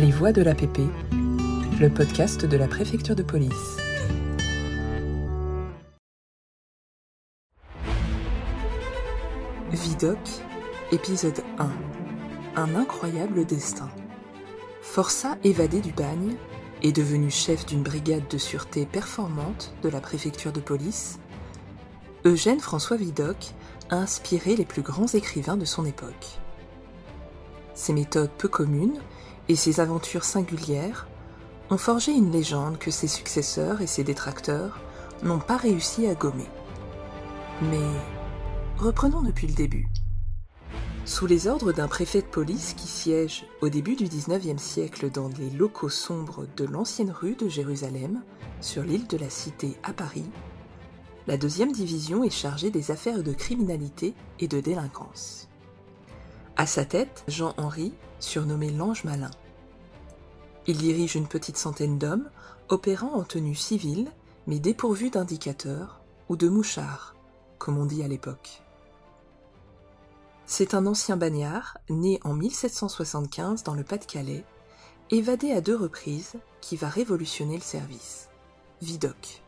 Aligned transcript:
Les 0.00 0.12
Voix 0.12 0.30
de 0.30 0.42
l'APP, 0.42 0.78
le 1.80 1.88
podcast 1.88 2.46
de 2.46 2.56
la 2.56 2.68
préfecture 2.68 3.16
de 3.16 3.24
police. 3.24 3.78
Vidoc, 9.72 10.18
épisode 10.92 11.40
1. 11.58 11.68
Un 12.54 12.76
incroyable 12.76 13.44
destin. 13.44 13.90
Forçat 14.82 15.36
évadé 15.42 15.80
du 15.80 15.90
bagne 15.90 16.36
et 16.84 16.92
devenu 16.92 17.28
chef 17.28 17.66
d'une 17.66 17.82
brigade 17.82 18.28
de 18.30 18.38
sûreté 18.38 18.86
performante 18.86 19.74
de 19.82 19.88
la 19.88 20.00
préfecture 20.00 20.52
de 20.52 20.60
police, 20.60 21.18
Eugène 22.24 22.60
François 22.60 22.96
Vidocq 22.96 23.52
a 23.90 23.96
inspiré 23.96 24.54
les 24.54 24.64
plus 24.64 24.82
grands 24.82 25.08
écrivains 25.12 25.56
de 25.56 25.64
son 25.64 25.84
époque. 25.84 26.38
Ses 27.74 27.92
méthodes 27.92 28.30
peu 28.38 28.46
communes 28.46 29.00
et 29.48 29.56
ses 29.56 29.80
aventures 29.80 30.24
singulières 30.24 31.08
ont 31.70 31.78
forgé 31.78 32.12
une 32.12 32.32
légende 32.32 32.78
que 32.78 32.90
ses 32.90 33.08
successeurs 33.08 33.80
et 33.80 33.86
ses 33.86 34.04
détracteurs 34.04 34.80
n'ont 35.22 35.38
pas 35.38 35.56
réussi 35.56 36.06
à 36.06 36.14
gommer. 36.14 36.48
Mais 37.62 37.78
reprenons 38.78 39.22
depuis 39.22 39.46
le 39.46 39.54
début. 39.54 39.88
Sous 41.04 41.26
les 41.26 41.46
ordres 41.46 41.72
d'un 41.72 41.88
préfet 41.88 42.20
de 42.20 42.26
police 42.26 42.74
qui 42.74 42.86
siège 42.86 43.46
au 43.62 43.70
début 43.70 43.96
du 43.96 44.04
XIXe 44.04 44.60
siècle 44.62 45.10
dans 45.10 45.28
les 45.38 45.50
locaux 45.50 45.88
sombres 45.88 46.46
de 46.56 46.66
l'ancienne 46.66 47.10
rue 47.10 47.34
de 47.34 47.48
Jérusalem, 47.48 48.22
sur 48.60 48.82
l'île 48.82 49.06
de 49.06 49.16
la 49.16 49.30
Cité 49.30 49.76
à 49.82 49.92
Paris, 49.92 50.26
la 51.26 51.36
deuxième 51.36 51.72
division 51.72 52.24
est 52.24 52.30
chargée 52.30 52.70
des 52.70 52.90
affaires 52.90 53.22
de 53.22 53.32
criminalité 53.32 54.14
et 54.40 54.48
de 54.48 54.60
délinquance. 54.60 55.47
À 56.58 56.66
sa 56.66 56.84
tête, 56.84 57.22
Jean-Henri, 57.28 57.92
surnommé 58.18 58.68
l'Ange 58.70 59.04
Malin. 59.04 59.30
Il 60.66 60.76
dirige 60.76 61.14
une 61.14 61.28
petite 61.28 61.56
centaine 61.56 61.98
d'hommes, 61.98 62.28
opérant 62.68 63.12
en 63.14 63.22
tenue 63.22 63.54
civile, 63.54 64.10
mais 64.48 64.58
dépourvus 64.58 65.10
d'indicateurs 65.10 66.00
ou 66.28 66.36
de 66.36 66.48
mouchards, 66.48 67.14
comme 67.58 67.78
on 67.78 67.86
dit 67.86 68.02
à 68.02 68.08
l'époque. 68.08 68.64
C'est 70.46 70.74
un 70.74 70.86
ancien 70.86 71.16
bagnard, 71.16 71.78
né 71.90 72.18
en 72.24 72.34
1775 72.34 73.62
dans 73.62 73.74
le 73.74 73.84
Pas-de-Calais, 73.84 74.44
évadé 75.10 75.52
à 75.52 75.60
deux 75.60 75.76
reprises, 75.76 76.34
qui 76.60 76.74
va 76.74 76.88
révolutionner 76.88 77.54
le 77.54 77.62
service. 77.62 78.30
Vidocq. 78.82 79.44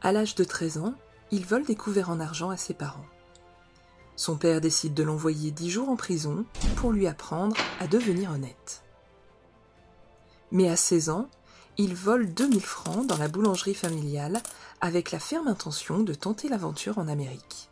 À 0.00 0.12
l'âge 0.12 0.34
de 0.34 0.44
13 0.44 0.78
ans, 0.78 0.94
il 1.30 1.44
vole 1.44 1.66
des 1.66 1.76
couverts 1.76 2.08
en 2.08 2.20
argent 2.20 2.48
à 2.48 2.56
ses 2.56 2.72
parents. 2.72 3.04
Son 4.18 4.36
père 4.36 4.60
décide 4.60 4.94
de 4.94 5.04
l'envoyer 5.04 5.52
dix 5.52 5.70
jours 5.70 5.88
en 5.88 5.94
prison 5.94 6.44
pour 6.74 6.90
lui 6.90 7.06
apprendre 7.06 7.56
à 7.78 7.86
devenir 7.86 8.32
honnête. 8.32 8.82
Mais 10.50 10.68
à 10.68 10.74
16 10.74 11.10
ans, 11.10 11.30
il 11.76 11.94
vole 11.94 12.34
2000 12.34 12.60
francs 12.60 13.06
dans 13.06 13.16
la 13.16 13.28
boulangerie 13.28 13.74
familiale 13.74 14.42
avec 14.80 15.12
la 15.12 15.20
ferme 15.20 15.46
intention 15.46 16.00
de 16.00 16.14
tenter 16.14 16.48
l'aventure 16.48 16.98
en 16.98 17.06
Amérique. 17.06 17.70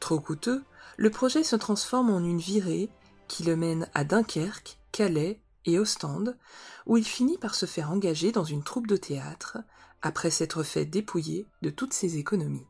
Trop 0.00 0.18
coûteux, 0.18 0.64
le 0.96 1.10
projet 1.10 1.42
se 1.42 1.56
transforme 1.56 2.08
en 2.08 2.20
une 2.20 2.38
virée 2.38 2.88
qui 3.28 3.42
le 3.42 3.54
mène 3.54 3.86
à 3.92 4.04
Dunkerque, 4.04 4.78
Calais 4.92 5.42
et 5.66 5.78
Ostende, 5.78 6.38
où 6.86 6.96
il 6.96 7.04
finit 7.04 7.36
par 7.36 7.54
se 7.54 7.66
faire 7.66 7.90
engager 7.90 8.32
dans 8.32 8.44
une 8.44 8.62
troupe 8.62 8.86
de 8.86 8.96
théâtre, 8.96 9.58
après 10.00 10.30
s'être 10.30 10.62
fait 10.62 10.86
dépouiller 10.86 11.46
de 11.60 11.68
toutes 11.68 11.92
ses 11.92 12.16
économies. 12.16 12.66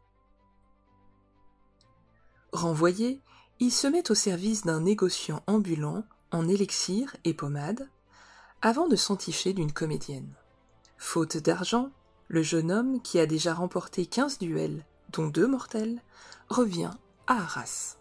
Renvoyé, 2.52 3.20
il 3.60 3.70
se 3.70 3.86
met 3.86 4.10
au 4.10 4.14
service 4.14 4.62
d'un 4.62 4.80
négociant 4.80 5.42
ambulant 5.46 6.04
en 6.32 6.48
élixir 6.48 7.16
et 7.24 7.34
pommade, 7.34 7.88
avant 8.60 8.88
de 8.88 8.96
s'enticher 8.96 9.52
d'une 9.52 9.72
comédienne. 9.72 10.34
Faute 10.98 11.36
d'argent, 11.36 11.90
le 12.28 12.42
jeune 12.42 12.70
homme, 12.70 13.00
qui 13.02 13.18
a 13.18 13.26
déjà 13.26 13.54
remporté 13.54 14.06
quinze 14.06 14.38
duels, 14.38 14.84
dont 15.10 15.26
deux 15.26 15.46
mortels, 15.46 16.00
revient 16.48 16.90
à 17.26 17.38
Arras. 17.38 17.96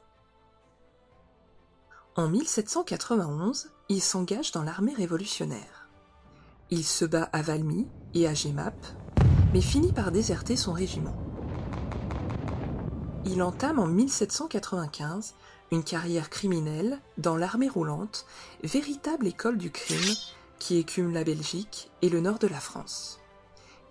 En 2.16 2.28
1791, 2.28 3.70
il 3.90 4.02
s'engage 4.02 4.52
dans 4.52 4.64
l'armée 4.64 4.94
révolutionnaire. 4.94 5.90
Il 6.70 6.84
se 6.86 7.06
bat 7.06 7.30
à 7.32 7.42
Valmy 7.42 7.88
et 8.14 8.28
à 8.28 8.34
Gemap, 8.34 8.76
mais 9.54 9.62
finit 9.62 9.94
par 9.94 10.12
déserter 10.12 10.56
son 10.56 10.74
régiment. 10.74 11.31
Il 13.26 13.44
entame 13.44 13.78
en 13.78 13.86
1795 13.86 15.36
une 15.72 15.84
carrière 15.84 16.30
criminelle 16.30 17.00
dans 17.18 17.38
l'armée 17.38 17.70
roulante, 17.70 18.26
véritable 18.64 19.28
école 19.28 19.58
du 19.58 19.72
crime 19.72 20.16
qui 20.58 20.78
écume 20.78 21.14
la 21.14 21.24
Belgique 21.24 21.92
et 22.02 22.10
le 22.10 22.20
nord 22.20 22.40
de 22.40 22.48
la 22.48 22.60
France. 22.60 23.20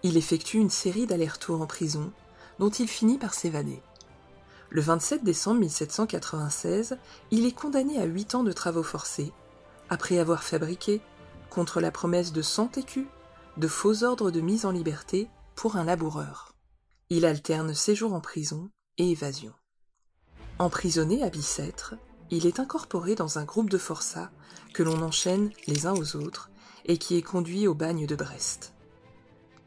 Il 0.02 0.16
effectue 0.16 0.58
une 0.58 0.70
série 0.70 1.06
d'allers-retours 1.06 1.60
en 1.60 1.66
prison, 1.66 2.12
dont 2.58 2.70
il 2.70 2.88
finit 2.88 3.18
par 3.18 3.34
s'évader. 3.34 3.80
Le 4.68 4.80
27 4.80 5.22
décembre 5.22 5.60
1796, 5.60 6.98
il 7.30 7.46
est 7.46 7.52
condamné 7.52 8.00
à 8.00 8.04
huit 8.04 8.34
ans 8.34 8.42
de 8.44 8.52
travaux 8.52 8.82
forcés, 8.82 9.32
après 9.88 10.18
avoir 10.18 10.42
fabriqué, 10.42 11.00
contre 11.50 11.80
la 11.80 11.90
promesse 11.90 12.32
de 12.32 12.42
100 12.42 12.78
écus, 12.78 13.06
de 13.56 13.68
faux 13.68 14.02
ordres 14.02 14.30
de 14.30 14.40
mise 14.40 14.66
en 14.66 14.70
liberté 14.70 15.28
pour 15.54 15.76
un 15.76 15.84
laboureur. 15.84 16.52
Il 17.10 17.24
alterne 17.24 17.74
séjour 17.74 18.12
en 18.12 18.20
prison 18.20 18.70
et 18.98 19.10
évasion. 19.10 19.52
Emprisonné 20.58 21.22
à 21.22 21.30
Bicêtre, 21.30 21.94
il 22.30 22.46
est 22.46 22.60
incorporé 22.60 23.14
dans 23.14 23.38
un 23.38 23.44
groupe 23.44 23.70
de 23.70 23.78
forçats 23.78 24.30
que 24.74 24.82
l'on 24.82 25.02
enchaîne 25.02 25.50
les 25.66 25.86
uns 25.86 25.94
aux 25.94 26.16
autres 26.16 26.50
et 26.84 26.98
qui 26.98 27.16
est 27.16 27.22
conduit 27.22 27.66
au 27.66 27.74
bagne 27.74 28.06
de 28.06 28.14
Brest. 28.14 28.74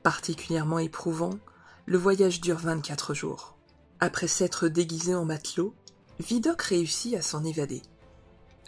Particulièrement 0.03 0.79
éprouvant, 0.79 1.39
le 1.85 1.97
voyage 1.97 2.41
dure 2.41 2.57
24 2.57 3.13
jours. 3.13 3.57
Après 3.99 4.27
s'être 4.27 4.67
déguisé 4.67 5.15
en 5.15 5.25
matelot, 5.25 5.73
Vidocq 6.19 6.61
réussit 6.61 7.15
à 7.15 7.21
s'en 7.21 7.43
évader. 7.43 7.81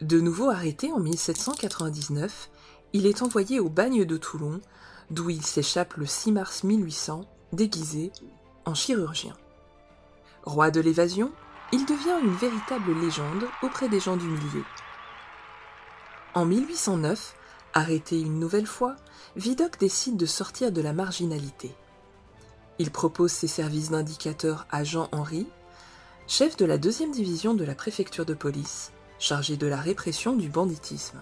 De 0.01 0.19
nouveau 0.19 0.49
arrêté 0.49 0.91
en 0.91 0.99
1799, 0.99 2.49
il 2.93 3.05
est 3.05 3.21
envoyé 3.21 3.59
au 3.59 3.69
bagne 3.69 4.05
de 4.05 4.17
Toulon, 4.17 4.61
d'où 5.11 5.29
il 5.29 5.45
s'échappe 5.45 5.95
le 5.95 6.05
6 6.05 6.31
mars 6.31 6.63
1800, 6.63 7.21
déguisé 7.53 8.11
en 8.65 8.73
chirurgien. 8.73 9.35
Roi 10.45 10.69
de 10.69 10.79
l'évasion, 10.79 11.31
il 11.71 11.85
devient 11.85 12.19
une 12.23 12.35
véritable 12.35 12.93
légende 13.01 13.45
auprès 13.63 13.89
des 13.89 13.99
gens 13.99 14.15
du 14.15 14.27
milieu. 14.27 14.63
En 16.35 16.45
1809, 16.45 17.35
arrêté 17.73 18.21
une 18.21 18.39
nouvelle 18.39 18.67
fois, 18.67 18.95
Vidocq 19.35 19.79
décide 19.79 20.17
de 20.17 20.27
sortir 20.27 20.71
de 20.71 20.81
la 20.81 20.93
marginalité. 20.93 21.73
Il 22.77 22.91
propose 22.91 23.31
ses 23.31 23.47
services 23.47 23.89
d'indicateur 23.89 24.67
à 24.69 24.83
Jean 24.83 25.09
Henry, 25.11 25.47
chef 26.27 26.57
de 26.57 26.65
la 26.65 26.77
deuxième 26.77 27.11
division 27.11 27.55
de 27.55 27.63
la 27.63 27.73
préfecture 27.73 28.25
de 28.25 28.35
police, 28.35 28.91
chargé 29.17 29.57
de 29.57 29.65
la 29.65 29.77
répression 29.77 30.35
du 30.35 30.49
banditisme. 30.49 31.21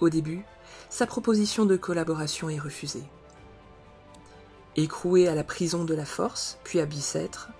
Au 0.00 0.08
début, 0.08 0.42
sa 0.88 1.06
proposition 1.06 1.66
de 1.66 1.76
collaboration 1.76 2.48
est 2.48 2.58
refusée. 2.58 3.04
Écroué 4.76 5.28
à 5.28 5.34
la 5.34 5.44
prison 5.44 5.84
de 5.84 5.94
la 5.94 6.06
Force, 6.06 6.58
puis 6.64 6.80
à 6.80 6.86
Bicêtre, 6.86 7.50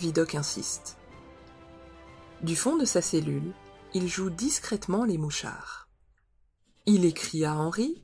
Vidocq 0.00 0.34
insiste. 0.34 0.96
Du 2.42 2.56
fond 2.56 2.78
de 2.78 2.86
sa 2.86 3.02
cellule, 3.02 3.52
il 3.92 4.08
joue 4.08 4.30
discrètement 4.30 5.04
les 5.04 5.18
mouchards. 5.18 5.88
Il 6.86 7.04
écrit 7.04 7.44
à 7.44 7.54
Henri 7.54 8.02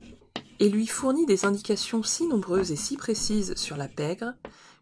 et 0.59 0.69
lui 0.69 0.85
fournit 0.85 1.25
des 1.25 1.45
indications 1.45 2.03
si 2.03 2.27
nombreuses 2.27 2.71
et 2.71 2.75
si 2.75 2.97
précises 2.97 3.55
sur 3.55 3.77
la 3.77 3.87
pègre 3.87 4.35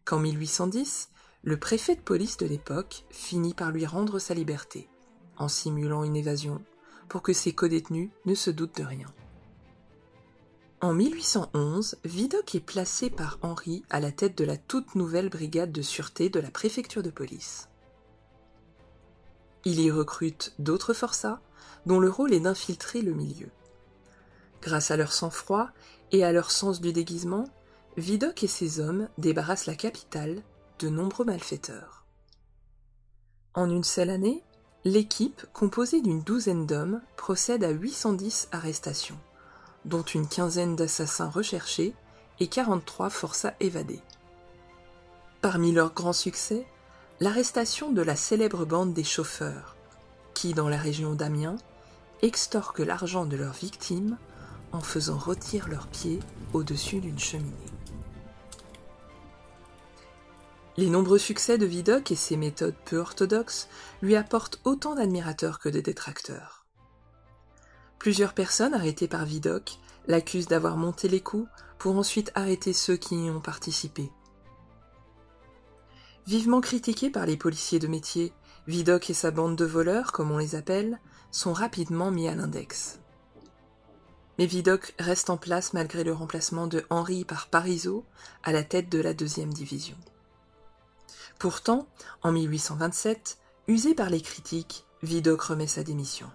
qu'en 0.03 0.19
1810, 0.19 1.09
le 1.43 1.57
préfet 1.57 1.95
de 1.95 2.01
police 2.01 2.35
de 2.35 2.47
l'époque 2.47 3.05
finit 3.09 3.53
par 3.53 3.71
lui 3.71 3.85
rendre 3.85 4.19
sa 4.19 4.33
liberté, 4.33 4.89
en 5.37 5.47
simulant 5.47 6.03
une 6.03 6.17
évasion, 6.17 6.61
pour 7.07 7.21
que 7.21 7.31
ses 7.31 7.53
codétenus 7.53 8.09
ne 8.25 8.35
se 8.35 8.51
doutent 8.51 8.75
de 8.75 8.83
rien. 8.83 9.07
En 10.81 10.93
1811, 10.93 11.95
Vidocq 12.03 12.55
est 12.55 12.59
placé 12.59 13.09
par 13.09 13.39
Henri 13.41 13.83
à 13.89 13.99
la 13.99 14.11
tête 14.11 14.37
de 14.37 14.43
la 14.43 14.57
toute 14.57 14.95
nouvelle 14.95 15.29
brigade 15.29 15.71
de 15.71 15.81
sûreté 15.81 16.29
de 16.29 16.39
la 16.39 16.51
préfecture 16.51 17.01
de 17.01 17.09
police. 17.09 17.69
Il 19.63 19.79
y 19.79 19.89
recrute 19.89 20.53
d'autres 20.59 20.93
forçats, 20.93 21.39
dont 21.85 21.99
le 21.99 22.09
rôle 22.09 22.33
est 22.33 22.41
d'infiltrer 22.41 23.01
le 23.01 23.13
milieu. 23.13 23.49
Grâce 24.61 24.91
à 24.91 24.97
leur 24.97 25.13
sang-froid 25.13 25.69
et 26.11 26.23
à 26.23 26.31
leur 26.31 26.51
sens 26.51 26.81
du 26.81 26.91
déguisement, 26.91 27.45
Vidocq 27.97 28.43
et 28.43 28.47
ses 28.47 28.79
hommes 28.81 29.07
débarrassent 29.17 29.67
la 29.67 29.75
capitale 29.75 30.43
de 30.79 30.89
nombreux 30.89 31.25
malfaiteurs. 31.25 32.05
En 33.53 33.69
une 33.69 33.85
seule 33.85 34.09
année, 34.09 34.43
l'équipe, 34.83 35.45
composée 35.53 36.01
d'une 36.01 36.21
douzaine 36.21 36.67
d'hommes, 36.67 37.01
procède 37.15 37.63
à 37.63 37.69
810 37.69 38.49
arrestations, 38.51 39.17
dont 39.85 40.03
une 40.03 40.27
quinzaine 40.27 40.75
d'assassins 40.75 41.29
recherchés 41.29 41.93
et 42.39 42.47
43 42.47 43.09
forçats 43.09 43.55
évadés. 43.59 44.01
Parmi 45.41 45.71
leurs 45.71 45.93
grands 45.93 46.13
succès, 46.13 46.65
l'arrestation 47.19 47.91
de 47.91 48.01
la 48.01 48.15
célèbre 48.15 48.65
bande 48.65 48.93
des 48.93 49.03
chauffeurs, 49.03 49.75
qui, 50.33 50.53
dans 50.53 50.67
la 50.67 50.77
région 50.77 51.13
d'Amiens, 51.13 51.57
extorquent 52.21 52.79
l'argent 52.79 53.25
de 53.25 53.37
leurs 53.37 53.53
victimes 53.53 54.17
en 54.71 54.81
faisant 54.81 55.17
rôtir 55.17 55.67
leurs 55.69 55.87
pieds 55.87 56.19
au-dessus 56.53 56.99
d'une 56.99 57.19
cheminée. 57.19 57.51
Les 60.77 60.89
nombreux 60.89 61.19
succès 61.19 61.57
de 61.57 61.65
Vidocq 61.65 62.11
et 62.11 62.17
ses 62.17 62.35
méthodes 62.35 62.75
peu 62.83 62.97
orthodoxes 62.97 63.69
lui 64.01 64.17
apportent 64.17 64.59
autant 64.65 64.95
d'admirateurs 64.95 65.59
que 65.59 65.69
de 65.69 65.79
détracteurs. 65.79 66.54
Plusieurs 68.05 68.35
personnes 68.35 68.75
arrêtées 68.75 69.07
par 69.07 69.25
Vidocq 69.25 69.79
l'accusent 70.05 70.45
d'avoir 70.47 70.77
monté 70.77 71.07
les 71.07 71.21
coups 71.21 71.49
pour 71.79 71.97
ensuite 71.97 72.31
arrêter 72.35 72.71
ceux 72.71 72.97
qui 72.97 73.15
y 73.15 73.31
ont 73.31 73.41
participé. 73.41 74.11
Vivement 76.27 76.61
critiqué 76.61 77.09
par 77.09 77.25
les 77.25 77.35
policiers 77.35 77.79
de 77.79 77.87
métier, 77.87 78.31
Vidocq 78.67 79.09
et 79.09 79.15
sa 79.15 79.31
bande 79.31 79.55
de 79.55 79.65
voleurs, 79.65 80.11
comme 80.11 80.29
on 80.29 80.37
les 80.37 80.53
appelle, 80.53 80.99
sont 81.31 81.51
rapidement 81.51 82.11
mis 82.11 82.27
à 82.27 82.35
l'index. 82.35 82.99
Mais 84.37 84.45
Vidocq 84.45 84.93
reste 84.99 85.31
en 85.31 85.37
place 85.37 85.73
malgré 85.73 86.03
le 86.03 86.13
remplacement 86.13 86.67
de 86.67 86.85
Henri 86.91 87.25
par 87.25 87.47
Parisot 87.47 88.05
à 88.43 88.51
la 88.51 88.63
tête 88.63 88.87
de 88.87 89.01
la 89.01 89.15
deuxième 89.15 89.51
division. 89.51 89.97
Pourtant, 91.39 91.87
en 92.21 92.31
1827, 92.31 93.39
usé 93.67 93.95
par 93.95 94.11
les 94.11 94.21
critiques, 94.21 94.85
Vidocq 95.01 95.41
remet 95.41 95.65
sa 95.65 95.81
démission. 95.81 96.29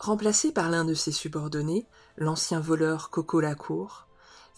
Remplacé 0.00 0.50
par 0.50 0.70
l'un 0.70 0.86
de 0.86 0.94
ses 0.94 1.12
subordonnés, 1.12 1.86
l'ancien 2.16 2.58
voleur 2.58 3.10
Coco 3.10 3.38
Lacour, 3.38 4.06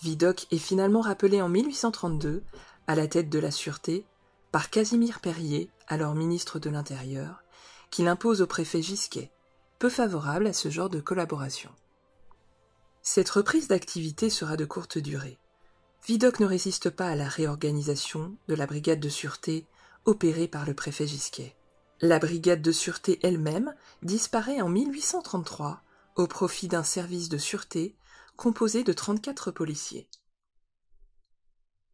Vidocq 0.01 0.47
est 0.53 0.59
finalement 0.59 1.01
rappelé 1.01 1.43
en 1.43 1.49
1832 1.49 2.45
à 2.87 2.95
la 2.95 3.09
tête 3.09 3.29
de 3.29 3.41
la 3.41 3.51
Sûreté 3.51 4.07
par 4.53 4.71
Casimir 4.71 5.19
Perrier, 5.19 5.69
alors 5.89 6.15
ministre 6.15 6.61
de 6.61 6.71
l'Intérieur, 6.71 7.43
qui 7.91 8.05
l'impose 8.05 8.41
au 8.41 8.47
préfet 8.47 8.83
Gisquet, 8.83 9.33
peu 9.81 9.89
favorable 9.89 10.47
à 10.47 10.53
ce 10.53 10.71
genre 10.71 10.91
de 10.91 11.01
collaboration. 11.01 11.71
Cette 13.03 13.31
reprise 13.31 13.67
d'activité 13.67 14.31
sera 14.31 14.57
de 14.57 14.65
courte 14.65 14.99
durée. 14.99 15.39
Vidocq 16.07 16.39
ne 16.39 16.47
résiste 16.47 16.89
pas 16.89 17.09
à 17.09 17.17
la 17.17 17.29
réorganisation 17.29 18.37
de 18.47 18.55
la 18.55 18.67
brigade 18.69 19.01
de 19.01 19.09
sûreté 19.09 19.67
opérée 20.05 20.47
par 20.47 20.67
le 20.67 20.75
préfet 20.75 21.09
Gisquet. 21.09 21.57
La 22.05 22.19
brigade 22.19 22.63
de 22.63 22.73
sûreté 22.73 23.21
elle-même 23.23 23.77
disparaît 24.03 24.61
en 24.61 24.69
1833 24.69 25.85
au 26.17 26.27
profit 26.27 26.67
d'un 26.67 26.83
service 26.83 27.29
de 27.29 27.39
sûreté 27.39 27.97
composé 28.37 28.83
de 28.83 28.93
34 28.93 29.53
policiers. 29.53 30.09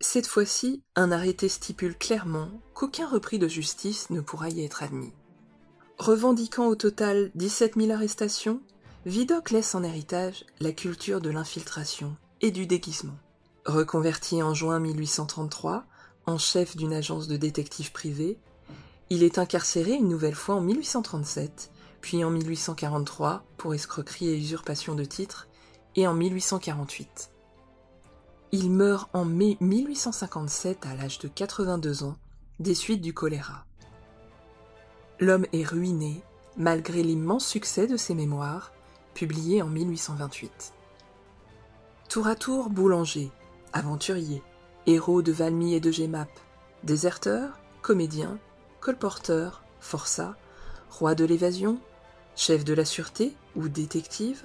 Cette 0.00 0.26
fois-ci, 0.26 0.82
un 0.96 1.12
arrêté 1.12 1.50
stipule 1.50 1.94
clairement 1.94 2.48
qu'aucun 2.72 3.06
repris 3.06 3.38
de 3.38 3.48
justice 3.48 4.08
ne 4.08 4.22
pourra 4.22 4.48
y 4.48 4.64
être 4.64 4.82
admis. 4.82 5.12
Revendiquant 5.98 6.68
au 6.68 6.74
total 6.74 7.30
17 7.34 7.74
000 7.76 7.90
arrestations, 7.90 8.62
Vidocq 9.04 9.50
laisse 9.50 9.74
en 9.74 9.82
héritage 9.82 10.46
la 10.58 10.72
culture 10.72 11.20
de 11.20 11.28
l'infiltration 11.28 12.16
et 12.40 12.50
du 12.50 12.66
déguisement. 12.66 13.18
Reconverti 13.66 14.42
en 14.42 14.54
juin 14.54 14.80
1833 14.80 15.84
en 16.24 16.38
chef 16.38 16.76
d'une 16.78 16.94
agence 16.94 17.28
de 17.28 17.36
détectives 17.36 17.92
privés, 17.92 18.38
il 19.10 19.22
est 19.22 19.38
incarcéré 19.38 19.92
une 19.92 20.08
nouvelle 20.08 20.34
fois 20.34 20.56
en 20.56 20.60
1837, 20.60 21.70
puis 22.00 22.24
en 22.24 22.30
1843 22.30 23.44
pour 23.56 23.74
escroquerie 23.74 24.28
et 24.28 24.36
usurpation 24.36 24.94
de 24.94 25.04
titres, 25.04 25.48
et 25.96 26.06
en 26.06 26.14
1848. 26.14 27.30
Il 28.52 28.70
meurt 28.70 29.10
en 29.12 29.24
mai 29.24 29.56
1857 29.60 30.86
à 30.86 30.94
l'âge 30.94 31.18
de 31.18 31.28
82 31.28 32.04
ans 32.04 32.16
des 32.60 32.74
suites 32.74 33.00
du 33.00 33.12
choléra. 33.12 33.64
L'homme 35.20 35.46
est 35.52 35.64
ruiné 35.64 36.22
malgré 36.56 37.02
l'immense 37.02 37.46
succès 37.46 37.86
de 37.86 37.96
ses 37.96 38.14
mémoires, 38.14 38.72
publiés 39.14 39.62
en 39.62 39.68
1828. 39.68 40.74
Tour 42.08 42.26
à 42.26 42.34
tour 42.34 42.68
boulanger, 42.68 43.30
aventurier, 43.72 44.42
héros 44.86 45.22
de 45.22 45.30
Valmy 45.30 45.74
et 45.74 45.80
de 45.80 45.90
Gemap, 45.90 46.28
déserteur, 46.82 47.60
comédien, 47.80 48.38
colporteur, 48.88 49.62
forçat, 49.80 50.34
roi 50.88 51.14
de 51.14 51.26
l'évasion, 51.26 51.78
chef 52.36 52.64
de 52.64 52.72
la 52.72 52.86
sûreté 52.86 53.36
ou 53.54 53.68
détective, 53.68 54.44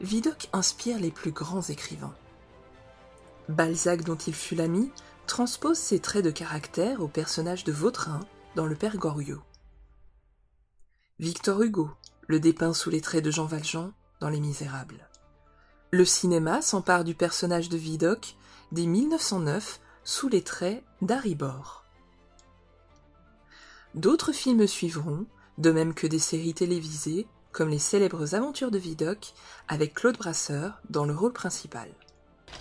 Vidocq 0.00 0.48
inspire 0.52 1.00
les 1.00 1.10
plus 1.10 1.32
grands 1.32 1.62
écrivains. 1.62 2.14
Balzac, 3.48 4.04
dont 4.04 4.14
il 4.14 4.36
fut 4.36 4.54
l'ami, 4.54 4.92
transpose 5.26 5.78
ses 5.78 5.98
traits 5.98 6.24
de 6.24 6.30
caractère 6.30 7.02
au 7.02 7.08
personnage 7.08 7.64
de 7.64 7.72
Vautrin 7.72 8.20
dans 8.54 8.66
Le 8.66 8.76
Père 8.76 8.98
Goriot. 8.98 9.42
Victor 11.18 11.60
Hugo 11.60 11.90
le 12.28 12.38
dépeint 12.38 12.74
sous 12.74 12.88
les 12.88 13.00
traits 13.00 13.24
de 13.24 13.32
Jean 13.32 13.46
Valjean 13.46 13.90
dans 14.20 14.28
Les 14.28 14.38
Misérables. 14.38 15.08
Le 15.90 16.04
cinéma 16.04 16.62
s'empare 16.62 17.02
du 17.02 17.16
personnage 17.16 17.68
de 17.68 17.78
Vidocq 17.78 18.36
dès 18.70 18.86
1909 18.86 19.80
sous 20.04 20.28
les 20.28 20.42
traits 20.42 20.84
d'Harry. 21.00 21.36
D'autres 23.94 24.32
films 24.32 24.66
suivront, 24.66 25.26
de 25.58 25.70
même 25.70 25.92
que 25.92 26.06
des 26.06 26.18
séries 26.18 26.54
télévisées, 26.54 27.26
comme 27.52 27.68
les 27.68 27.78
célèbres 27.78 28.34
aventures 28.34 28.70
de 28.70 28.78
Vidocq, 28.78 29.34
avec 29.68 29.92
Claude 29.92 30.16
Brasseur 30.16 30.80
dans 30.88 31.04
le 31.04 31.14
rôle 31.14 31.34
principal. 31.34 31.88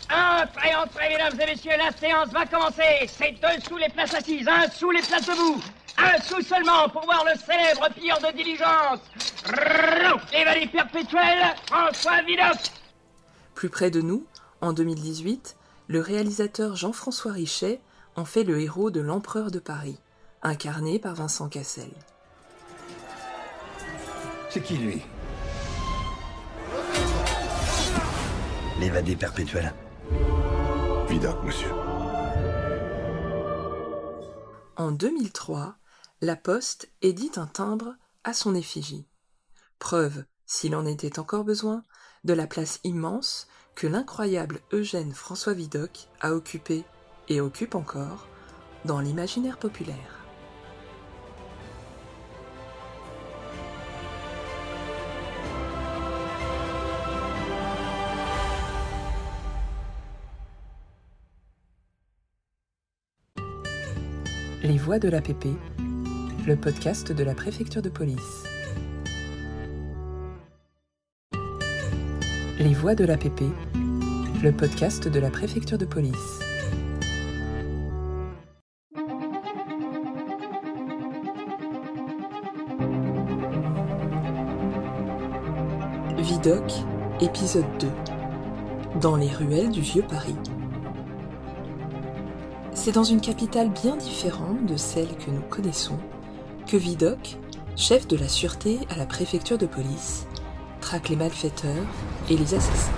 Entrez, 0.10 0.75
entrez, 0.75 1.10
mesdames 1.10 1.39
et 1.39 1.45
messieurs, 1.45 1.72
la 1.78 1.92
séance 1.98 2.30
va 2.30 2.45
commencer. 2.45 3.07
C'est 3.07 3.31
deux 3.31 3.62
sous 3.66 3.78
les 3.78 3.88
places 3.89 4.13
assises, 4.13 4.48
un 4.48 4.69
sous 4.69 4.92
les 4.92 5.01
places 5.01 5.25
debout. 5.25 5.62
Un 5.98 6.22
sou 6.22 6.42
seulement 6.42 6.89
pour 6.89 7.06
voir 7.06 7.24
le 7.24 7.39
célèbre 7.39 7.88
pire 7.94 8.18
de 8.19 8.36
diligence. 8.36 9.00
Évadé 10.34 10.68
perpétuel, 10.68 11.56
François 11.68 12.22
Vidocq. 12.24 12.72
Plus 13.56 13.69
près 13.69 13.92
de 13.92 14.01
nous, 14.01 14.25
en 14.60 14.74
2018, 14.74 15.56
le 15.88 16.01
réalisateur 16.01 16.75
Jean-François 16.75 17.31
Richet 17.31 17.80
en 18.16 18.25
fait 18.25 18.44
le 18.44 18.60
héros 18.60 18.92
de 18.92 19.00
l'Empereur 19.00 19.51
de 19.51 19.60
Paris, 19.60 19.98
incarné 20.44 21.00
par 21.00 21.16
Vincent 21.16 21.50
Cassel. 21.50 21.92
C'est 24.50 24.62
qui 24.62 24.78
lui? 24.78 25.02
L'évadé 28.80 29.16
perpétuel. 29.16 29.74
Vidocq, 31.08 31.44
monsieur. 31.44 31.72
En 34.76 34.92
2003, 34.92 35.76
la 36.22 36.36
Poste 36.36 36.92
édite 37.02 37.38
un 37.38 37.46
timbre 37.46 37.96
à 38.24 38.34
son 38.34 38.56
effigie. 38.56 39.08
Preuve, 39.80 40.24
s'il 40.46 40.76
en 40.76 40.86
était 40.86 41.20
encore 41.20 41.44
besoin, 41.44 41.84
de 42.24 42.34
la 42.34 42.48
place 42.48 42.80
immense 42.84 43.48
que 43.75 43.88
l'incroyable 43.88 44.60
Eugène 44.74 45.13
François 45.13 45.54
Vidocq 45.54 46.08
a 46.20 46.34
occupé 46.34 46.84
et 47.30 47.42
occupe 47.42 47.75
encore 47.75 48.27
dans 48.86 49.00
l'imaginaire 49.00 49.58
populaire. 49.58 50.21
Les 64.63 64.77
voix 64.77 65.00
de 65.00 65.10
l'APP, 65.10 65.48
le 66.46 66.56
podcast 66.56 67.12
de 67.12 67.24
la 67.24 67.34
préfecture 67.34 67.82
de 67.82 67.89
police. 67.89 68.44
Les 72.60 72.74
voix 72.75 72.94
de 72.94 73.03
l'APP, 73.03 73.41
le 74.44 74.51
podcast 74.51 75.08
de 75.08 75.20
la 75.20 75.32
préfecture 75.32 75.80
de 75.80 75.86
police. 75.86 76.39
Vidocq, 86.20 86.72
épisode 87.20 87.65
2. 87.80 87.88
Dans 89.00 89.15
les 89.15 89.30
ruelles 89.30 89.72
du 89.72 89.82
vieux 89.82 90.03
Paris. 90.03 90.36
C'est 92.84 92.94
dans 92.94 93.04
une 93.04 93.22
capitale 93.22 93.70
bien 93.70 93.96
différente 93.96 94.66
de 94.66 94.76
celle 94.76 95.16
que 95.18 95.30
nous 95.30 95.44
connaissons 95.52 96.00
que 96.66 96.78
Vidocq, 96.78 97.38
chef 97.76 98.08
de 98.08 98.18
la 98.18 98.28
sûreté 98.28 98.80
à 98.90 98.98
la 98.98 99.06
préfecture 99.06 99.60
de 99.60 99.68
police, 99.68 100.26
traque 100.80 101.10
les 101.10 101.16
malfaiteurs 101.16 101.86
et 102.28 102.36
les 102.36 102.56
assassins. 102.56 102.92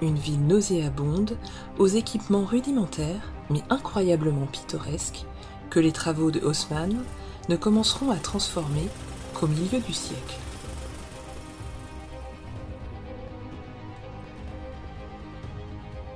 Une 0.00 0.16
ville 0.16 0.44
nauséabonde, 0.44 1.38
aux 1.78 1.86
équipements 1.86 2.44
rudimentaires 2.44 3.32
mais 3.50 3.62
incroyablement 3.70 4.46
pittoresques, 4.46 5.24
que 5.70 5.78
les 5.78 5.92
travaux 5.92 6.32
de 6.32 6.40
Haussmann 6.40 7.04
ne 7.48 7.54
commenceront 7.54 8.10
à 8.10 8.16
transformer 8.16 8.88
qu'au 9.32 9.46
milieu 9.46 9.78
du 9.78 9.92
siècle. 9.92 10.38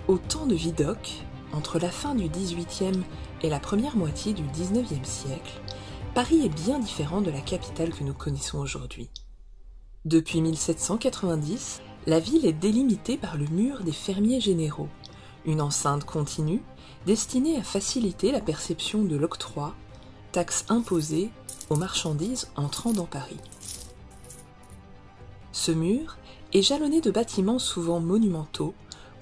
Au 0.08 0.18
temps 0.18 0.46
de 0.46 0.56
Vidocq, 0.56 1.25
entre 1.52 1.78
la 1.78 1.90
fin 1.90 2.14
du 2.14 2.28
XVIIIe 2.28 3.02
et 3.42 3.48
la 3.48 3.60
première 3.60 3.96
moitié 3.96 4.32
du 4.32 4.42
XIXe 4.42 5.08
siècle, 5.08 5.60
Paris 6.14 6.44
est 6.44 6.54
bien 6.64 6.78
différent 6.78 7.20
de 7.20 7.30
la 7.30 7.40
capitale 7.40 7.90
que 7.90 8.04
nous 8.04 8.14
connaissons 8.14 8.58
aujourd'hui. 8.58 9.10
Depuis 10.04 10.40
1790, 10.40 11.82
la 12.06 12.20
ville 12.20 12.46
est 12.46 12.52
délimitée 12.52 13.16
par 13.16 13.36
le 13.36 13.46
mur 13.46 13.82
des 13.82 13.92
fermiers 13.92 14.40
généraux, 14.40 14.88
une 15.44 15.60
enceinte 15.60 16.04
continue 16.04 16.62
destinée 17.06 17.56
à 17.56 17.62
faciliter 17.62 18.32
la 18.32 18.40
perception 18.40 19.04
de 19.04 19.16
l'octroi, 19.16 19.74
taxe 20.32 20.64
imposée 20.68 21.30
aux 21.70 21.76
marchandises 21.76 22.48
entrant 22.56 22.92
dans 22.92 23.06
Paris. 23.06 23.40
Ce 25.52 25.72
mur 25.72 26.18
est 26.52 26.62
jalonné 26.62 27.00
de 27.00 27.10
bâtiments 27.10 27.58
souvent 27.58 28.00
monumentaux, 28.00 28.74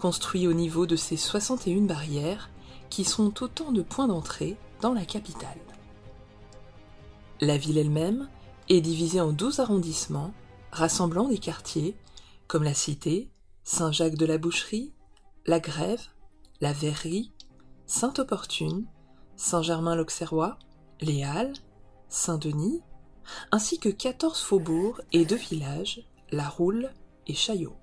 construits 0.04 0.46
au 0.46 0.52
niveau 0.52 0.84
de 0.84 0.96
ces 0.96 1.16
61 1.16 1.86
barrières 1.86 2.50
qui 2.90 3.04
sont 3.04 3.42
autant 3.42 3.72
de 3.72 3.80
points 3.80 4.06
d'entrée 4.06 4.58
dans 4.82 4.92
la 4.92 5.06
capitale. 5.06 5.56
La 7.40 7.56
ville 7.56 7.78
elle-même 7.78 8.28
est 8.68 8.82
divisée 8.82 9.22
en 9.22 9.32
12 9.32 9.60
arrondissements 9.60 10.34
rassemblant 10.72 11.26
des 11.26 11.38
quartiers 11.38 11.96
comme 12.48 12.64
la 12.64 12.74
Cité, 12.74 13.30
Saint-Jacques 13.62 14.18
de 14.18 14.26
la 14.26 14.36
Boucherie, 14.36 14.92
la 15.46 15.58
Grève, 15.58 16.02
la 16.60 16.74
Verrerie, 16.74 17.32
Sainte-Opportune, 17.86 18.84
Saint-Germain-l'Auxerrois, 19.36 20.58
les 21.00 21.24
Halles, 21.24 21.56
Saint-Denis, 22.10 22.82
ainsi 23.52 23.78
que 23.78 23.88
14 23.88 24.38
faubourgs 24.38 25.00
et 25.12 25.24
deux 25.24 25.36
villages, 25.36 26.06
La 26.30 26.46
Roule 26.46 26.92
et 27.26 27.34
Chaillot. 27.34 27.78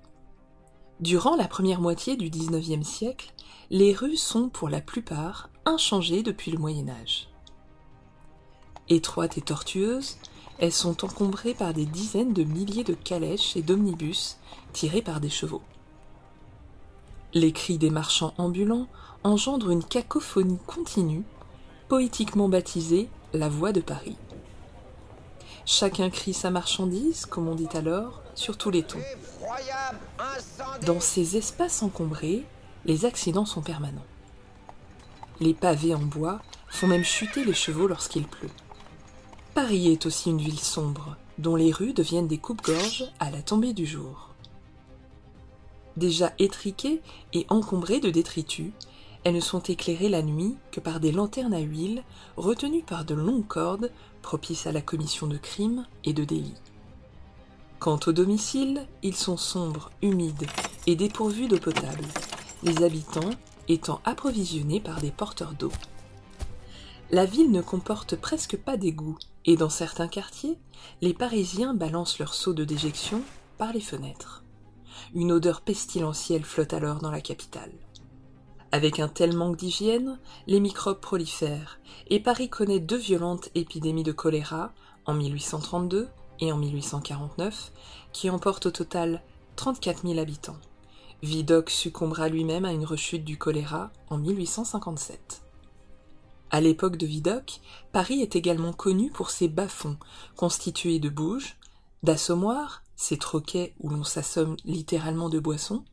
Durant 1.02 1.34
la 1.34 1.48
première 1.48 1.80
moitié 1.80 2.14
du 2.14 2.30
XIXe 2.30 2.86
siècle, 2.86 3.32
les 3.70 3.92
rues 3.92 4.16
sont 4.16 4.48
pour 4.48 4.68
la 4.68 4.80
plupart 4.80 5.50
inchangées 5.64 6.22
depuis 6.22 6.52
le 6.52 6.58
Moyen 6.58 6.88
Âge. 6.88 7.28
Étroites 8.88 9.36
et 9.36 9.40
tortueuses, 9.40 10.18
elles 10.60 10.70
sont 10.70 11.04
encombrées 11.04 11.54
par 11.54 11.74
des 11.74 11.86
dizaines 11.86 12.32
de 12.32 12.44
milliers 12.44 12.84
de 12.84 12.94
calèches 12.94 13.56
et 13.56 13.62
d'omnibus 13.62 14.36
tirés 14.72 15.02
par 15.02 15.18
des 15.18 15.28
chevaux. 15.28 15.62
Les 17.34 17.50
cris 17.50 17.78
des 17.78 17.90
marchands 17.90 18.34
ambulants 18.38 18.86
engendrent 19.24 19.70
une 19.70 19.82
cacophonie 19.82 20.60
continue, 20.68 21.24
poétiquement 21.88 22.48
baptisée 22.48 23.08
la 23.32 23.48
voix 23.48 23.72
de 23.72 23.80
Paris. 23.80 24.16
Chacun 25.66 26.10
crie 26.10 26.32
sa 26.32 26.50
marchandise, 26.50 27.26
comme 27.26 27.48
on 27.48 27.56
dit 27.56 27.66
alors, 27.74 28.21
sur 28.34 28.56
tous 28.56 28.70
les 28.70 28.82
tons. 28.82 28.98
Dans 30.86 31.00
ces 31.00 31.36
espaces 31.36 31.82
encombrés, 31.82 32.44
les 32.84 33.04
accidents 33.04 33.46
sont 33.46 33.62
permanents. 33.62 34.06
Les 35.40 35.54
pavés 35.54 35.94
en 35.94 36.00
bois 36.00 36.40
font 36.68 36.86
même 36.86 37.04
chuter 37.04 37.44
les 37.44 37.54
chevaux 37.54 37.86
lorsqu'il 37.86 38.24
pleut. 38.24 38.50
Paris 39.54 39.92
est 39.92 40.06
aussi 40.06 40.30
une 40.30 40.40
ville 40.40 40.58
sombre, 40.58 41.16
dont 41.38 41.56
les 41.56 41.72
rues 41.72 41.92
deviennent 41.92 42.28
des 42.28 42.38
coupes-gorges 42.38 43.04
à 43.20 43.30
la 43.30 43.42
tombée 43.42 43.72
du 43.72 43.86
jour. 43.86 44.30
Déjà 45.96 46.32
étriquées 46.38 47.02
et 47.34 47.44
encombrées 47.50 48.00
de 48.00 48.10
détritus, 48.10 48.72
elles 49.24 49.34
ne 49.34 49.40
sont 49.40 49.62
éclairées 49.62 50.08
la 50.08 50.22
nuit 50.22 50.56
que 50.70 50.80
par 50.80 51.00
des 51.00 51.12
lanternes 51.12 51.54
à 51.54 51.60
huile 51.60 52.02
retenues 52.36 52.82
par 52.82 53.04
de 53.04 53.14
longues 53.14 53.46
cordes 53.46 53.90
propices 54.22 54.66
à 54.66 54.72
la 54.72 54.80
commission 54.80 55.26
de 55.26 55.36
crimes 55.36 55.86
et 56.04 56.12
de 56.12 56.24
délits. 56.24 56.54
Quant 57.82 57.98
au 58.06 58.12
domicile, 58.12 58.86
ils 59.02 59.16
sont 59.16 59.36
sombres, 59.36 59.90
humides 60.02 60.46
et 60.86 60.94
dépourvus 60.94 61.48
d'eau 61.48 61.58
potable, 61.58 62.04
les 62.62 62.84
habitants 62.84 63.32
étant 63.66 64.00
approvisionnés 64.04 64.78
par 64.78 65.00
des 65.00 65.10
porteurs 65.10 65.54
d'eau. 65.54 65.72
La 67.10 67.24
ville 67.24 67.50
ne 67.50 67.60
comporte 67.60 68.14
presque 68.14 68.56
pas 68.56 68.76
d'égouts, 68.76 69.18
et 69.46 69.56
dans 69.56 69.68
certains 69.68 70.06
quartiers, 70.06 70.60
les 71.00 71.12
Parisiens 71.12 71.74
balancent 71.74 72.20
leurs 72.20 72.34
seaux 72.34 72.52
de 72.52 72.62
déjection 72.62 73.20
par 73.58 73.72
les 73.72 73.80
fenêtres. 73.80 74.44
Une 75.12 75.32
odeur 75.32 75.60
pestilentielle 75.60 76.44
flotte 76.44 76.74
alors 76.74 77.00
dans 77.00 77.10
la 77.10 77.20
capitale. 77.20 77.72
Avec 78.70 79.00
un 79.00 79.08
tel 79.08 79.34
manque 79.36 79.56
d'hygiène, 79.56 80.20
les 80.46 80.60
microbes 80.60 81.00
prolifèrent, 81.00 81.80
et 82.06 82.20
Paris 82.20 82.48
connaît 82.48 82.78
deux 82.78 82.96
violentes 82.96 83.48
épidémies 83.56 84.04
de 84.04 84.12
choléra 84.12 84.72
en 85.04 85.14
1832 85.14 86.10
et 86.40 86.52
en 86.52 86.56
1849, 86.58 87.72
qui 88.12 88.30
emportent 88.30 88.66
au 88.66 88.70
total 88.70 89.22
34 89.56 90.06
000 90.06 90.18
habitants. 90.18 90.58
Vidocq 91.22 91.70
succombera 91.70 92.28
lui-même 92.28 92.64
à 92.64 92.72
une 92.72 92.84
rechute 92.84 93.24
du 93.24 93.38
choléra 93.38 93.90
en 94.10 94.18
1857. 94.18 95.42
À 96.50 96.60
l'époque 96.60 96.96
de 96.96 97.06
Vidocq, 97.06 97.60
Paris 97.92 98.20
est 98.20 98.36
également 98.36 98.72
connu 98.72 99.10
pour 99.10 99.30
ses 99.30 99.48
bas-fonds, 99.48 99.96
constitués 100.36 100.98
de 100.98 101.08
bouges, 101.08 101.56
d'assommoirs, 102.02 102.82
ces 102.96 103.16
troquets 103.16 103.74
où 103.80 103.88
l'on 103.88 104.04
s'assomme 104.04 104.56
littéralement 104.64 105.28
de 105.28 105.38
boissons, 105.38 105.84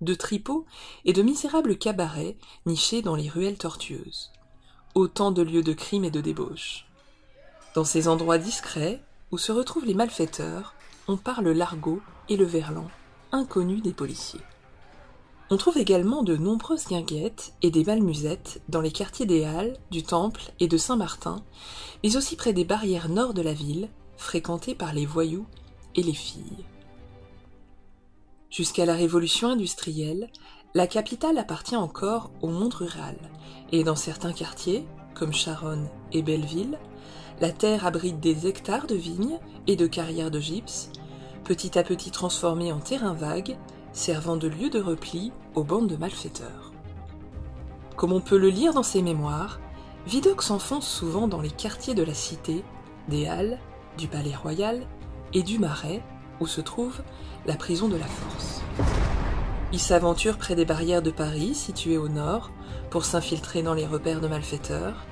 de 0.00 0.14
tripots 0.14 0.64
et 1.04 1.12
de 1.12 1.22
misérables 1.22 1.76
cabarets 1.76 2.36
nichés 2.66 3.02
dans 3.02 3.16
les 3.16 3.28
ruelles 3.28 3.58
tortueuses. 3.58 4.30
Autant 4.94 5.30
de 5.30 5.42
lieux 5.42 5.62
de 5.62 5.72
crime 5.72 6.04
et 6.04 6.10
de 6.10 6.20
débauche. 6.20 6.86
Dans 7.74 7.84
ces 7.84 8.08
endroits 8.08 8.38
discrets, 8.38 9.02
où 9.30 9.38
se 9.38 9.52
retrouvent 9.52 9.84
les 9.84 9.94
malfaiteurs, 9.94 10.74
on 11.06 11.16
parle 11.16 11.48
l'argot 11.48 12.00
et 12.28 12.36
le 12.36 12.44
verlan, 12.44 12.86
inconnus 13.32 13.82
des 13.82 13.92
policiers. 13.92 14.40
On 15.50 15.56
trouve 15.56 15.78
également 15.78 16.22
de 16.22 16.36
nombreuses 16.36 16.86
guinguettes 16.88 17.54
et 17.62 17.70
des 17.70 17.84
malmusettes 17.84 18.60
dans 18.68 18.82
les 18.82 18.90
quartiers 18.90 19.24
des 19.24 19.44
Halles, 19.44 19.78
du 19.90 20.02
Temple 20.02 20.52
et 20.60 20.68
de 20.68 20.76
Saint-Martin, 20.76 21.42
mais 22.04 22.16
aussi 22.16 22.36
près 22.36 22.52
des 22.52 22.64
barrières 22.64 23.08
nord 23.08 23.32
de 23.32 23.40
la 23.40 23.54
ville, 23.54 23.88
fréquentées 24.18 24.74
par 24.74 24.92
les 24.92 25.06
voyous 25.06 25.46
et 25.94 26.02
les 26.02 26.12
filles. 26.12 26.66
Jusqu'à 28.50 28.84
la 28.84 28.94
révolution 28.94 29.48
industrielle, 29.48 30.30
la 30.74 30.86
capitale 30.86 31.38
appartient 31.38 31.76
encore 31.76 32.30
au 32.42 32.48
monde 32.48 32.74
rural, 32.74 33.16
et 33.72 33.84
dans 33.84 33.96
certains 33.96 34.32
quartiers, 34.32 34.86
comme 35.14 35.32
Charonne 35.32 35.88
et 36.12 36.22
Belleville, 36.22 36.78
la 37.40 37.50
terre 37.50 37.86
abrite 37.86 38.20
des 38.20 38.46
hectares 38.46 38.86
de 38.86 38.94
vignes 38.94 39.38
et 39.66 39.76
de 39.76 39.86
carrières 39.86 40.30
de 40.30 40.40
gypse, 40.40 40.90
petit 41.44 41.78
à 41.78 41.82
petit 41.82 42.10
transformées 42.10 42.72
en 42.72 42.80
terrain 42.80 43.14
vague, 43.14 43.56
servant 43.92 44.36
de 44.36 44.48
lieu 44.48 44.70
de 44.70 44.80
repli 44.80 45.32
aux 45.54 45.64
bandes 45.64 45.88
de 45.88 45.96
malfaiteurs. 45.96 46.72
Comme 47.96 48.12
on 48.12 48.20
peut 48.20 48.38
le 48.38 48.50
lire 48.50 48.74
dans 48.74 48.82
ses 48.82 49.02
mémoires, 49.02 49.60
Vidocq 50.06 50.42
s'enfonce 50.42 50.88
souvent 50.88 51.28
dans 51.28 51.40
les 51.40 51.50
quartiers 51.50 51.94
de 51.94 52.02
la 52.02 52.14
cité, 52.14 52.64
des 53.08 53.26
Halles, 53.26 53.58
du 53.96 54.08
Palais 54.08 54.34
Royal 54.34 54.86
et 55.32 55.42
du 55.42 55.58
Marais, 55.58 56.02
où 56.40 56.46
se 56.46 56.60
trouve 56.60 57.02
la 57.46 57.56
prison 57.56 57.88
de 57.88 57.96
la 57.96 58.06
Force. 58.06 58.62
Il 59.72 59.80
s'aventure 59.80 60.38
près 60.38 60.54
des 60.54 60.64
barrières 60.64 61.02
de 61.02 61.10
Paris, 61.10 61.54
situées 61.54 61.98
au 61.98 62.08
nord, 62.08 62.50
pour 62.90 63.04
s'infiltrer 63.04 63.62
dans 63.62 63.74
les 63.74 63.86
repères 63.86 64.20
de 64.20 64.28
malfaiteurs, 64.28 65.04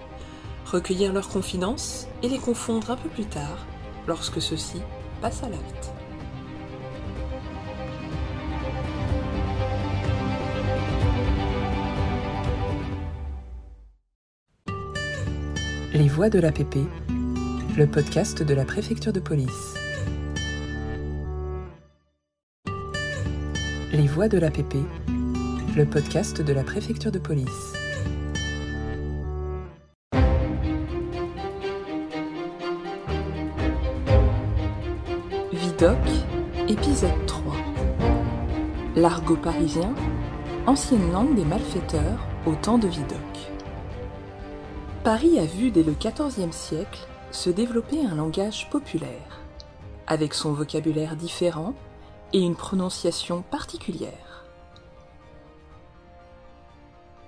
recueillir 0.66 1.12
leurs 1.12 1.28
confidences 1.28 2.06
et 2.22 2.28
les 2.28 2.38
confondre 2.38 2.90
un 2.90 2.96
peu 2.96 3.08
plus 3.08 3.24
tard, 3.24 3.66
lorsque 4.06 4.42
ceux-ci 4.42 4.82
passent 5.20 5.42
à 5.42 5.48
l'acte. 5.48 5.92
Les 15.92 16.08
Voix 16.08 16.28
de 16.28 16.38
l'APP, 16.38 16.76
le 17.78 17.86
podcast 17.86 18.42
de 18.42 18.54
la 18.54 18.64
préfecture 18.64 19.12
de 19.12 19.20
police. 19.20 19.74
Les 23.92 24.06
Voix 24.06 24.28
de 24.28 24.36
l'APP, 24.36 24.76
le 25.74 25.86
podcast 25.86 26.42
de 26.42 26.52
la 26.52 26.64
préfecture 26.64 27.12
de 27.12 27.18
police. 27.18 27.75
Vidoc, 35.78 35.98
épisode 36.68 37.26
3. 37.26 37.52
L'argot 38.94 39.36
parisien, 39.36 39.94
ancienne 40.66 41.12
langue 41.12 41.34
des 41.34 41.44
malfaiteurs 41.44 42.18
au 42.46 42.54
temps 42.54 42.78
de 42.78 42.88
Vidocq. 42.88 43.50
Paris 45.04 45.38
a 45.38 45.44
vu 45.44 45.70
dès 45.70 45.82
le 45.82 45.92
XIVe 45.92 46.50
siècle 46.50 47.06
se 47.30 47.50
développer 47.50 48.06
un 48.06 48.14
langage 48.14 48.70
populaire, 48.70 49.42
avec 50.06 50.32
son 50.32 50.54
vocabulaire 50.54 51.14
différent 51.14 51.74
et 52.32 52.40
une 52.40 52.56
prononciation 52.56 53.42
particulière. 53.42 54.46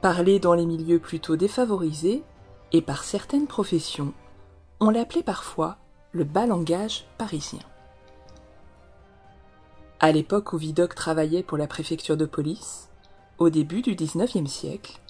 Parlé 0.01 0.39
dans 0.39 0.55
les 0.55 0.65
milieux 0.65 1.01
plutôt 1.01 1.37
défavorisés 1.37 2.23
et 2.73 2.81
par 2.81 3.05
certaines 3.05 3.47
professions, 3.47 4.15
on 4.81 4.89
l'appelait 4.89 5.23
parfois 5.23 5.77
le 6.13 6.25
bas 6.25 6.47
langage 6.47 7.05
parisien. 7.19 7.61
À 10.01 10.13
l'époque 10.13 10.53
où 10.53 10.59
Vidocq 10.59 10.95
travaillait 10.95 11.43
pour 11.43 11.59
la 11.59 11.67
préfecture 11.67 12.17
de 12.17 12.27
police, 12.27 12.89
au 13.39 13.51
début 13.51 13.83
du 13.83 13.95
XIXe 13.95 14.49
siècle, 14.49 15.01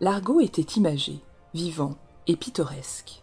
l'argot 0.00 0.40
était 0.40 0.62
imagé, 0.76 1.20
vivant 1.54 1.96
et 2.26 2.36
pittoresque. 2.36 3.22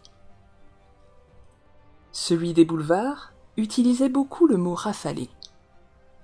Celui 2.12 2.54
des 2.54 2.64
boulevards, 2.64 3.32
utilisait 3.56 4.08
beaucoup 4.08 4.46
le 4.46 4.56
mot 4.56 4.74
rafalé. 4.74 5.28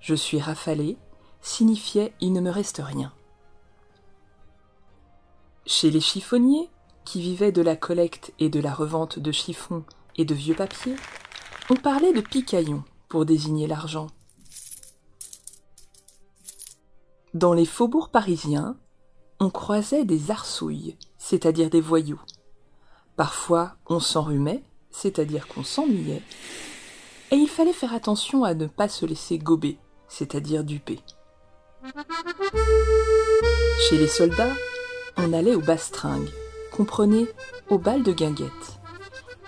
Je 0.00 0.14
suis 0.14 0.40
rafalé 0.40 0.96
signifiait 1.42 2.12
il 2.20 2.32
ne 2.32 2.40
me 2.40 2.50
reste 2.50 2.80
rien. 2.84 3.12
Chez 5.64 5.90
les 5.90 6.00
chiffonniers, 6.00 6.70
qui 7.04 7.20
vivaient 7.20 7.52
de 7.52 7.62
la 7.62 7.76
collecte 7.76 8.32
et 8.40 8.48
de 8.48 8.58
la 8.58 8.74
revente 8.74 9.20
de 9.20 9.30
chiffons 9.30 9.84
et 10.16 10.24
de 10.24 10.34
vieux 10.34 10.56
papiers, 10.56 10.96
on 11.70 11.76
parlait 11.76 12.12
de 12.12 12.20
picaillon 12.20 12.82
pour 13.08 13.26
désigner 13.26 13.66
l'argent. 13.68 14.08
Dans 17.34 17.52
les 17.52 17.66
faubourgs 17.66 18.10
parisiens, 18.10 18.76
on 19.40 19.50
croisait 19.50 20.04
des 20.04 20.30
arsouilles, 20.30 20.96
c'est-à-dire 21.18 21.68
des 21.68 21.80
voyous. 21.80 22.20
Parfois, 23.16 23.76
on 23.86 24.00
s'enrhumait, 24.00 24.62
c'est-à-dire 24.90 25.46
qu'on 25.48 25.64
s'ennuyait, 25.64 26.22
et 27.30 27.36
il 27.36 27.48
fallait 27.48 27.72
faire 27.72 27.92
attention 27.92 28.44
à 28.44 28.54
ne 28.54 28.66
pas 28.66 28.88
se 28.88 29.04
laisser 29.04 29.38
gober, 29.38 29.78
c'est-à-dire 30.08 30.64
duper. 30.64 31.00
Chez 33.88 33.98
les 33.98 34.08
soldats, 34.08 34.54
on 35.16 35.32
allait 35.32 35.54
aux 35.54 35.60
bastringues, 35.60 36.30
comprenez, 36.72 37.26
au 37.68 37.78
bal 37.78 38.02
de 38.02 38.12
guinguettes, 38.12 38.78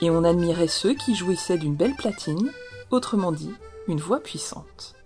et 0.00 0.10
on 0.10 0.24
admirait 0.24 0.68
ceux 0.68 0.94
qui 0.94 1.14
jouissaient 1.14 1.58
d'une 1.58 1.76
belle 1.76 1.94
platine, 1.94 2.52
autrement 2.90 3.32
dit, 3.32 3.54
une 3.86 4.00
voix 4.00 4.20
puissante. 4.20 4.97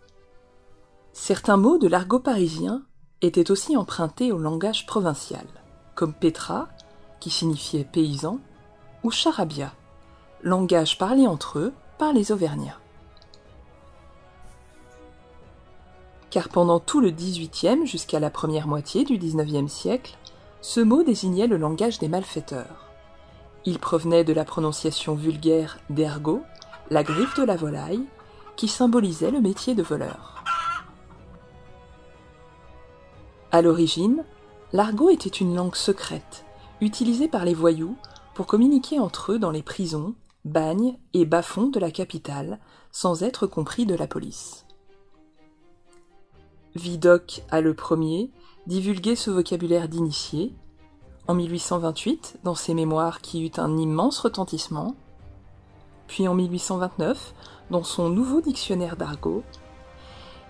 Certains 1.24 1.56
mots 1.56 1.78
de 1.78 1.86
l'argot 1.86 2.18
parisien 2.18 2.82
étaient 3.20 3.52
aussi 3.52 3.76
empruntés 3.76 4.32
au 4.32 4.38
langage 4.38 4.86
provincial, 4.86 5.46
comme 5.94 6.12
Petra, 6.12 6.66
qui 7.20 7.30
signifiait 7.30 7.84
paysan, 7.84 8.40
ou 9.04 9.12
charabia, 9.12 9.72
langage 10.42 10.98
parlé 10.98 11.28
entre 11.28 11.60
eux 11.60 11.72
par 11.96 12.12
les 12.12 12.32
Auvergnats. 12.32 12.80
Car 16.30 16.48
pendant 16.48 16.80
tout 16.80 17.00
le 17.00 17.12
XVIIIe 17.12 17.86
jusqu'à 17.86 18.18
la 18.18 18.30
première 18.30 18.66
moitié 18.66 19.04
du 19.04 19.16
XIXe 19.16 19.72
siècle, 19.72 20.18
ce 20.60 20.80
mot 20.80 21.04
désignait 21.04 21.46
le 21.46 21.56
langage 21.56 22.00
des 22.00 22.08
malfaiteurs. 22.08 22.88
Il 23.64 23.78
provenait 23.78 24.24
de 24.24 24.32
la 24.32 24.44
prononciation 24.44 25.14
vulgaire 25.14 25.78
d'ergot, 25.88 26.42
la 26.90 27.04
griffe 27.04 27.38
de 27.38 27.44
la 27.44 27.54
volaille, 27.54 28.06
qui 28.56 28.66
symbolisait 28.66 29.30
le 29.30 29.40
métier 29.40 29.76
de 29.76 29.84
voleur. 29.84 30.41
À 33.54 33.60
l'origine, 33.60 34.24
l'argot 34.72 35.10
était 35.10 35.28
une 35.28 35.54
langue 35.54 35.74
secrète, 35.74 36.46
utilisée 36.80 37.28
par 37.28 37.44
les 37.44 37.52
voyous 37.52 37.98
pour 38.34 38.46
communiquer 38.46 38.98
entre 38.98 39.32
eux 39.32 39.38
dans 39.38 39.50
les 39.50 39.62
prisons, 39.62 40.14
bagnes 40.46 40.96
et 41.12 41.26
bas-fonds 41.26 41.68
de 41.68 41.78
la 41.78 41.90
capitale, 41.90 42.58
sans 42.92 43.22
être 43.22 43.46
compris 43.46 43.84
de 43.84 43.94
la 43.94 44.06
police. 44.06 44.64
Vidocq 46.74 47.42
a 47.50 47.60
le 47.60 47.74
premier 47.74 48.30
divulgué 48.66 49.16
ce 49.16 49.30
vocabulaire 49.30 49.86
d'initié, 49.86 50.54
en 51.28 51.34
1828 51.34 52.38
dans 52.44 52.54
ses 52.54 52.72
mémoires 52.72 53.20
qui 53.20 53.44
eut 53.44 53.58
un 53.58 53.76
immense 53.76 54.18
retentissement, 54.20 54.96
puis 56.06 56.26
en 56.26 56.34
1829 56.34 57.34
dans 57.70 57.84
son 57.84 58.08
nouveau 58.08 58.40
dictionnaire 58.40 58.96
d'argot, 58.96 59.42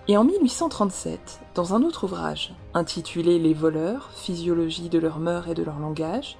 et 0.07 0.17
en 0.17 0.25
1837 0.25 1.39
dans 1.55 1.73
un 1.73 1.83
autre 1.83 2.03
ouvrage 2.03 2.53
intitulé 2.73 3.39
Les 3.39 3.53
voleurs, 3.53 4.09
physiologie 4.13 4.89
de 4.89 4.99
leurs 4.99 5.19
mœurs 5.19 5.47
et 5.47 5.53
de 5.53 5.63
leur 5.63 5.79
langage. 5.79 6.37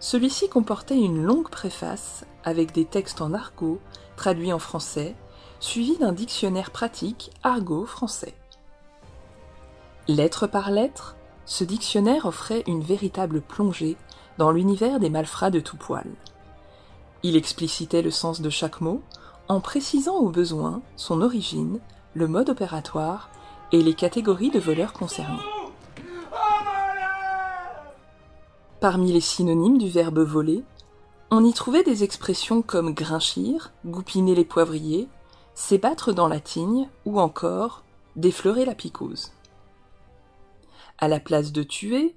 Celui-ci 0.00 0.48
comportait 0.48 0.98
une 0.98 1.22
longue 1.22 1.50
préface 1.50 2.24
avec 2.44 2.72
des 2.72 2.86
textes 2.86 3.20
en 3.20 3.34
argot 3.34 3.78
traduits 4.16 4.52
en 4.52 4.58
français, 4.58 5.14
suivi 5.60 5.98
d'un 5.98 6.12
dictionnaire 6.12 6.70
pratique 6.70 7.30
argot 7.42 7.84
français. 7.84 8.34
Lettre 10.08 10.46
par 10.46 10.70
lettre, 10.70 11.16
ce 11.44 11.64
dictionnaire 11.64 12.26
offrait 12.26 12.64
une 12.66 12.82
véritable 12.82 13.42
plongée 13.42 13.96
dans 14.38 14.50
l'univers 14.50 14.98
des 14.98 15.10
malfrats 15.10 15.50
de 15.50 15.60
tout 15.60 15.76
poil. 15.76 16.06
Il 17.22 17.36
explicitait 17.36 18.02
le 18.02 18.10
sens 18.10 18.40
de 18.40 18.50
chaque 18.50 18.80
mot 18.80 19.02
en 19.48 19.60
précisant 19.60 20.16
au 20.16 20.30
besoin 20.30 20.80
son 20.96 21.20
origine, 21.20 21.78
le 22.14 22.28
mode 22.28 22.50
opératoire 22.50 23.30
et 23.72 23.82
les 23.82 23.94
catégories 23.94 24.50
de 24.50 24.58
voleurs 24.58 24.92
concernés. 24.92 25.38
Parmi 28.80 29.12
les 29.12 29.20
synonymes 29.20 29.78
du 29.78 29.88
verbe 29.88 30.18
voler, 30.18 30.64
on 31.30 31.44
y 31.44 31.52
trouvait 31.52 31.84
des 31.84 32.04
expressions 32.04 32.62
comme 32.62 32.92
grinchir, 32.92 33.72
goupiner 33.86 34.34
les 34.34 34.44
poivriers, 34.44 35.08
s'ébattre 35.54 36.12
dans 36.12 36.28
la 36.28 36.40
tigne 36.40 36.88
ou 37.06 37.20
encore 37.20 37.84
défleurer 38.16 38.64
la 38.64 38.74
picouse. 38.74 39.32
À 40.98 41.08
la 41.08 41.20
place 41.20 41.52
de 41.52 41.62
tuer, 41.62 42.16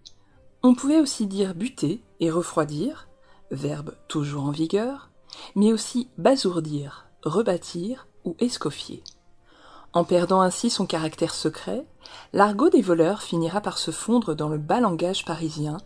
on 0.63 0.75
pouvait 0.75 0.99
aussi 0.99 1.27
dire 1.27 1.55
buter 1.55 2.01
et 2.19 2.29
refroidir, 2.29 3.07
verbe 3.51 3.95
toujours 4.07 4.43
en 4.45 4.51
vigueur, 4.51 5.11
mais 5.55 5.71
aussi 5.71 6.09
basourdir, 6.17 7.07
rebâtir 7.23 8.07
ou 8.23 8.35
escoffier. 8.39 9.03
En 9.95 10.03
perdant 10.03 10.41
ainsi 10.41 10.69
son 10.69 10.85
caractère 10.85 11.33
secret, 11.33 11.85
l'argot 12.33 12.69
des 12.69 12.81
voleurs 12.81 13.21
finira 13.21 13.61
par 13.61 13.77
se 13.77 13.91
fondre 13.91 14.35
dans 14.35 14.49
le 14.49 14.57
bas 14.57 14.81
langage 14.81 15.23
parisien, 15.23 15.77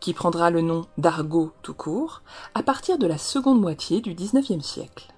qui 0.00 0.14
prendra 0.14 0.50
le 0.50 0.62
nom 0.62 0.84
d'argot 0.98 1.52
tout 1.62 1.72
court 1.72 2.22
à 2.56 2.64
partir 2.64 2.98
de 2.98 3.06
la 3.06 3.18
seconde 3.18 3.60
moitié 3.60 4.00
du 4.00 4.14
XIXe 4.14 4.64
siècle. 4.64 5.14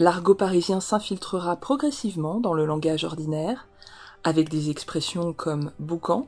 L'argot 0.00 0.34
parisien 0.34 0.80
s'infiltrera 0.80 1.54
progressivement 1.54 2.40
dans 2.40 2.54
le 2.54 2.66
langage 2.66 3.04
ordinaire, 3.04 3.68
avec 4.24 4.48
des 4.48 4.68
expressions 4.68 5.32
comme 5.32 5.70
boucan, 5.78 6.26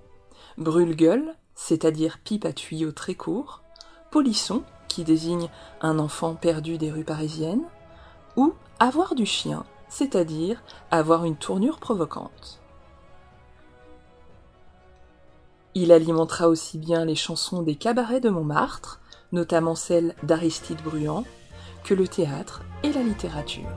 brûle-gueule, 0.59 1.35
c'est-à-dire 1.57 2.19
pipe 2.23 2.45
à 2.45 2.53
tuyau 2.53 2.93
très 2.93 3.15
court, 3.15 3.63
polisson, 4.13 4.63
qui 4.87 5.03
désigne 5.03 5.49
un 5.81 5.99
enfant 5.99 6.37
perdu 6.37 6.79
des 6.79 6.93
rues 6.93 7.05
parisiennes, 7.05 7.65
ou 8.37 8.55
avoir 8.79 9.15
du 9.15 9.27
chien, 9.27 9.65
c'est-à-dire 9.89 10.63
avoir 10.91 11.25
une 11.25 11.37
tournure 11.37 11.79
provocante. 11.79 12.61
Il 15.75 15.93
alimentera 15.93 16.49
aussi 16.49 16.79
bien 16.79 17.05
les 17.05 17.15
chansons 17.15 17.63
des 17.63 17.77
cabarets 17.77 18.21
de 18.21 18.29
Montmartre, 18.29 19.01
notamment 19.33 19.75
celles 19.75 20.15
d'Aristide 20.23 20.83
Bruand, 20.83 21.25
que 21.85 21.95
le 21.95 22.09
théâtre 22.09 22.63
et 22.83 22.93
la 22.93 23.03
littérature. 23.03 23.69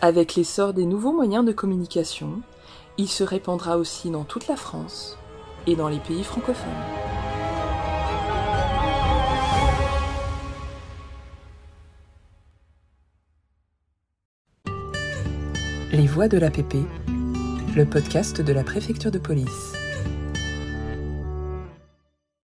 Avec 0.00 0.34
l'essor 0.34 0.74
des 0.74 0.84
nouveaux 0.84 1.12
moyens 1.12 1.44
de 1.44 1.52
communication, 1.52 2.42
il 2.98 3.08
se 3.08 3.24
répandra 3.24 3.78
aussi 3.78 4.10
dans 4.10 4.24
toute 4.24 4.48
la 4.48 4.56
France 4.56 5.16
et 5.66 5.76
dans 5.76 5.88
les 5.88 6.00
pays 6.00 6.24
francophones. 6.24 7.01
Les 15.92 16.06
Voix 16.06 16.26
de 16.26 16.38
l'APP, 16.38 16.76
le 17.76 17.84
podcast 17.84 18.40
de 18.40 18.52
la 18.54 18.64
préfecture 18.64 19.10
de 19.10 19.18
police. 19.18 19.81